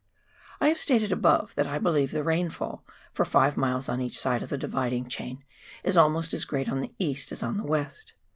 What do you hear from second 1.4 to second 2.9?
that I believe the rainfall,